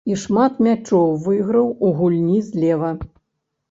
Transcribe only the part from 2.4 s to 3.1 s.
злева.